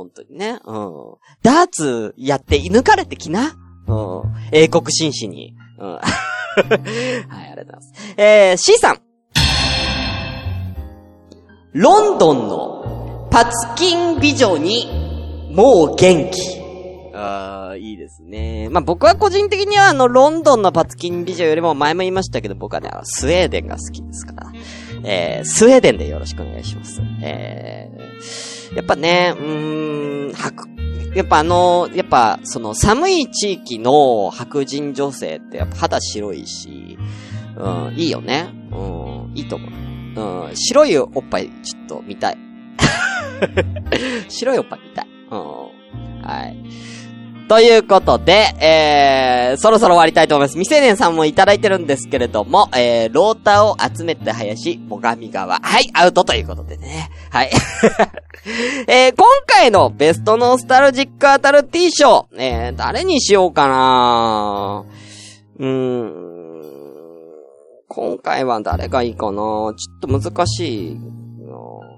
[0.00, 0.58] 本当にね。
[0.64, 1.14] うん。
[1.42, 3.54] ダーツやって射抜かれてきな。
[3.86, 4.22] うん。
[4.50, 5.54] 英国紳士に。
[5.78, 5.90] うん。
[5.92, 6.02] はい、
[7.28, 7.92] ありがとうございます。
[8.16, 9.00] えー、C さん。
[11.72, 16.60] ロンドンのパツキン美女にもう元気。
[17.14, 18.68] ああ、いいですね。
[18.70, 24.52] まあ、僕は個人的にはあの、ロンドンのパツキン美女よりも前も言いましたけど、僕はね、スウェーデンが好きですから。
[25.04, 27.00] えー、スウェーデンでよろしくお願いします。
[27.22, 30.66] えー、やっぱね、うーん、白、
[31.14, 36.98] やっぱあの、やっぱ、その寒い地域の白人女性ってやっぱ肌白いし、
[37.56, 38.50] うん、いいよね。
[38.70, 39.70] うん、いいと思う。
[40.48, 42.38] うん、白いおっぱいちょっと見たい。
[44.28, 45.06] 白いおっぱい見たい。
[45.30, 46.22] うん。
[46.22, 46.56] はい。
[47.50, 50.52] ということで、えー、そろそろ終わりたいと思います。
[50.52, 55.58] 未成年さんもいただいてるんですけれども、えー、ローターを集めて林、最上川。
[55.58, 57.10] はい、アウトということでね。
[57.28, 57.50] はい。
[58.86, 64.84] えー、今回のベストノスタルジックアタルティ賞、えー、誰にしようかな
[65.58, 66.30] うーん。
[67.88, 71.89] 今回は誰がいいかなちょっと難しいな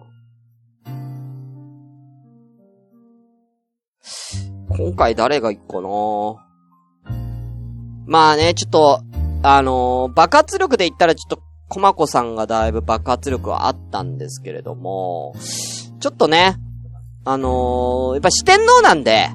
[4.77, 5.89] 今回誰がいいかな？
[8.07, 9.03] まあね、ちょっと、
[9.43, 15.35] あのー爆発力で言ったらちょっと、コマコさんがだいぶ爆発力はあったんですけれども、
[16.01, 16.57] ちょっとね、
[17.25, 19.29] あのーやっぱ四天王なんで、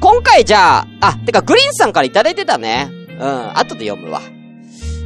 [0.00, 2.90] 今回じゃあ、あ、てかグリーンさんからいただいてたね。
[3.08, 4.20] うん、後で読むわ。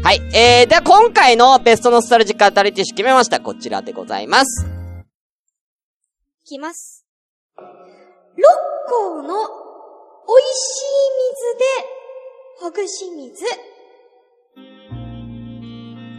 [0.03, 3.41] はい、えー、では今回のベストノスタルジックアタリティッシュ決めました。
[3.41, 4.67] こちらでございます。
[6.45, 7.06] いきます。
[8.37, 8.45] 六
[8.89, 10.93] 甲の美味しい
[11.33, 11.65] 水で、
[12.61, 13.45] ほぐし水。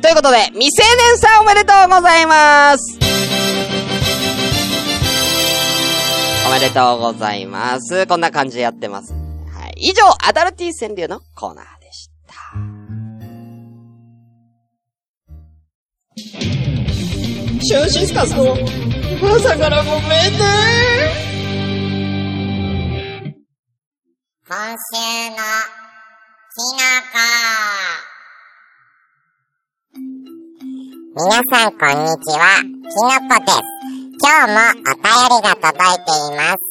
[0.02, 3.00] ということで、未成年さんおめでとうございます
[6.48, 8.08] おめでとうございます。
[8.08, 9.14] こんな感じでやってます。
[9.14, 9.74] はい。
[9.78, 12.34] 以上、アダルティ川柳のコーナーでした。
[17.62, 18.56] シュンシスカスの
[19.36, 21.27] 朝からごめんね。
[24.50, 26.80] 今週のきの
[27.12, 27.20] こ。
[31.18, 33.60] 皆さんこんにちは、きのこです。
[34.24, 36.64] 今日もお便りが届いています。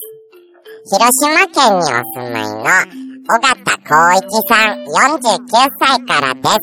[0.90, 3.52] 広島県にお住まいの尾形
[3.84, 6.56] 光一さん49歳からです。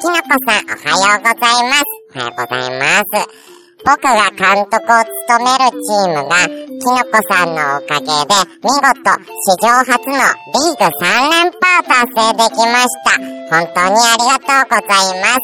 [0.00, 1.84] きのこさんおはようございます。
[2.14, 3.45] おはようございます。
[3.86, 4.98] 僕が監督を
[5.30, 8.34] 務めるチームが、きのこさんのおかげで、
[8.66, 9.14] 見事、
[9.46, 10.18] 史上初の
[10.50, 13.14] リーグ3連覇を達成できました。
[13.48, 15.38] 本当にありがとうございます。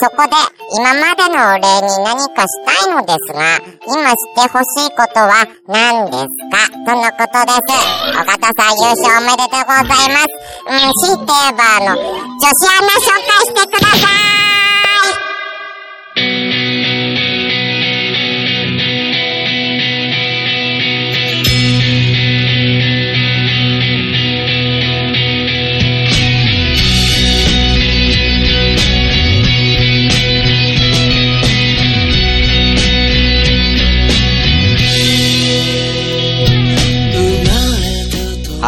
[0.00, 0.32] そこで、
[0.72, 6.72] 今までのお礼に何かしたいのですが、今してほしいことは何ですか？
[6.84, 7.76] とのことです。
[8.12, 10.32] 尾形さん優勝おめでとうございます。
[10.64, 13.96] うん、強いて言えばあの、女子アナ紹介してくださ
[14.32, 14.35] い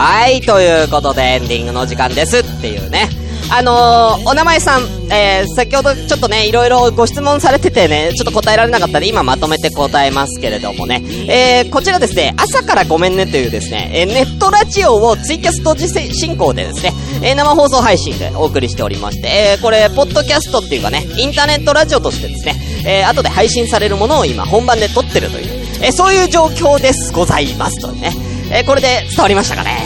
[0.01, 3.09] はい、ということでエンディングの時間ですっていうね。
[3.51, 16.93] あのーお名前さん、えー、先ほどちょっとね、いろいろご質問されててね、ちょっと答えられなかったんで、今まとめて答えますけれどもね、えー、こちらですね、朝からごめんねというですね、えネットラジオをツイキャスト時進行でですね、
[17.23, 22.55] え生放送配信でお送りしておりまして、えー、これ、ポッドキャストっていうかね、インターネットラジオとしてですね、
[22.87, 25.47] えー、後で配信されるものを今本番で撮ってるという、
[25.83, 28.28] え、そういう状況です、ございますとね。
[28.51, 29.77] えー、これで伝わりましたかね、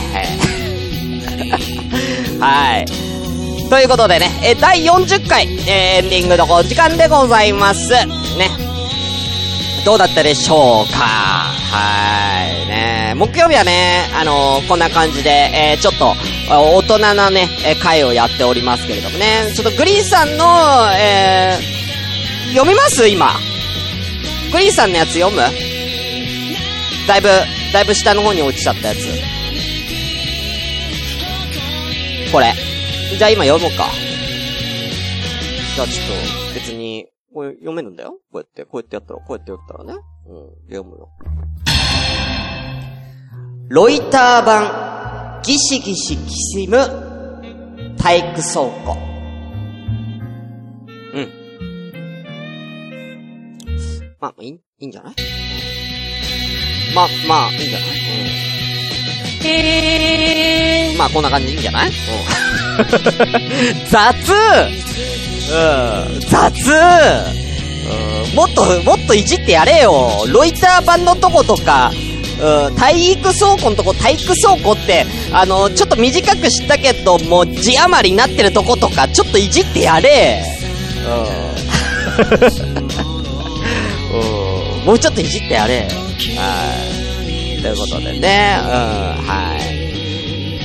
[2.41, 2.87] はい。
[3.69, 7.89] ということでね、えー第40回、えーエンディングのお時間でございます。
[8.37, 8.51] ね。
[9.85, 10.99] どうだったでしょうか？
[11.01, 12.69] はい。
[12.69, 13.15] ね。
[13.17, 16.15] 木曜日はね、あのーこんな感じで、えーちょっと、
[16.49, 19.53] 大人なね、え回をやっておりますけれどもね。
[19.57, 21.59] ちょっとグリーンさんの、え
[22.53, 23.09] 読みます？
[23.09, 23.35] 今。
[24.53, 25.43] グリーンさんのやつ読む？
[27.09, 27.29] だいぶ、
[27.73, 28.99] だいぶ下の方に落ちちゃったやつ。
[32.31, 32.53] これ。
[33.17, 33.87] じゃあ今読もうか。
[35.75, 39.95] じゃあちょっと、別に、これ読めるんだよこうやって、こうやってやったら、こうやってやったらね。
[40.27, 41.09] うん、読むの。
[43.69, 46.77] ロイター版、ギシギシきしむ、
[47.97, 48.99] 体育倉庫。
[51.15, 51.29] うん。
[54.21, 55.15] まあ、いい、いいんじゃない？
[55.17, 55.82] うん
[56.95, 57.89] まあ、まあ、いいんじゃない？
[60.93, 60.99] うん。
[60.99, 61.89] まあ、こんな感じでいいんじゃない？
[61.89, 61.93] うん。
[63.91, 64.15] 雑
[65.53, 65.55] う
[66.17, 66.21] ん。
[66.21, 66.73] 雑う
[68.33, 68.37] ん。
[68.37, 70.25] もっと、もっといじってやれよ。
[70.29, 71.91] ロイター版のとことか、
[72.41, 80.43] うん、体育倉庫のとこ、体育倉庫って、あの、ちょっと短くしたけど、もう字余りになってるとことか、ちょっといじってやれ。
[81.07, 81.13] うん。
[84.81, 84.87] うん。
[84.87, 85.89] もうちょっといじってやれ。
[86.37, 87.63] はい。
[87.63, 89.83] ということでね、うん、はい。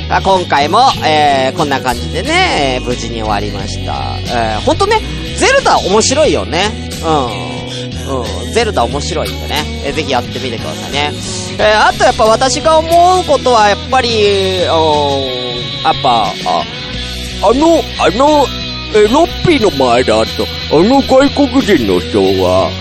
[0.09, 4.17] あ今回も、えー、こんな感じでね、えー無事に終わりました。
[4.19, 5.01] えー、ほんとね、
[5.37, 6.89] ゼルダ面白いよね。
[7.03, 8.21] うん。
[8.21, 8.53] うん。
[8.53, 9.63] ゼルダ面白いんでね。
[9.85, 11.11] えーぜひやってみてくださいね。
[11.59, 12.87] えー、あとやっぱ私が思
[13.21, 14.63] うことは、やっぱり、うん、
[15.83, 16.63] やっぱ、あ、
[17.43, 18.45] あの、あの、
[18.95, 22.71] え、ロッピーの前だと、あの外国人の人は、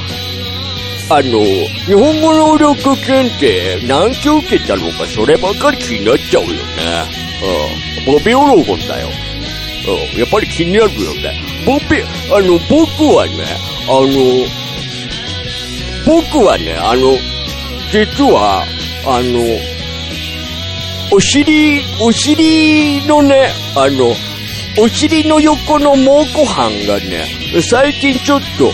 [1.08, 1.40] あの、
[1.86, 6.56] 日本語能力検定何級受けたのか、そればっかり気になっちゃうよね。
[8.06, 8.14] うん。
[8.14, 9.08] ボビオロゴンだよ。
[9.86, 10.18] うん。
[10.18, 11.40] やっぱり気になるよね。
[11.64, 13.44] ボビ、あの、僕はね、
[13.88, 14.46] あの、
[16.04, 17.16] 僕はね、あの、
[17.92, 18.64] 実は、
[19.06, 19.40] あの、
[21.12, 24.12] お尻、お尻のね、あの、
[24.78, 27.24] お尻の横の蒙古斑がね、
[27.62, 28.72] 最近ちょっと、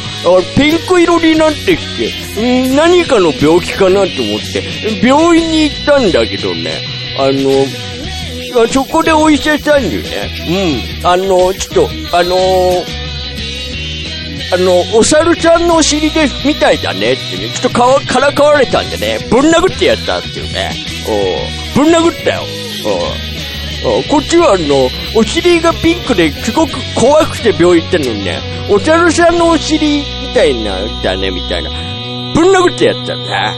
[0.57, 4.09] ピンク色になってきて、何かの病気かなと思っ
[4.53, 6.83] て、病院に行ったんだけどね、
[7.19, 10.31] あの、そこでお医者さんにね、
[11.03, 12.37] うん、あの、ちょっと、あの
[14.53, 20.71] あの、お猿さんのお尻で、みたいだねってね、ちょっとかわ、からかわれたんでね、ぶん殴ってやったっていうね。
[21.09, 21.85] おう。
[21.85, 22.43] ぶん殴ったよ。
[23.85, 23.97] おう。
[23.97, 24.05] おう。
[24.11, 31.71] こっちはあの、お尻がピンクですごく怖くて病院行ったのにね、お猿さんのお尻みたいな、だね、みたいな。
[32.35, 33.55] ぶん殴ってやったんだ。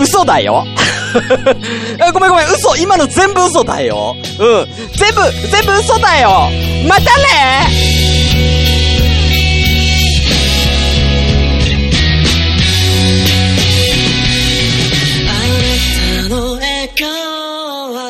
[0.00, 0.64] 嘘だよ。
[2.12, 2.76] ごめんごめん、嘘。
[2.76, 4.16] 今の全部嘘だよ。
[4.38, 4.66] うん。
[4.96, 6.50] 全部、全部嘘だよ。
[6.88, 7.68] またね。
[15.28, 15.34] あ
[15.68, 18.00] なたの笑顔は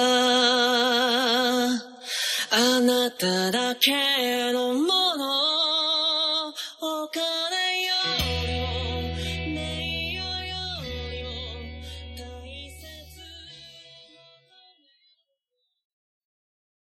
[2.50, 3.61] あなただ。